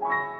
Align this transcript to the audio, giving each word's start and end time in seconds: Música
Música 0.00 0.38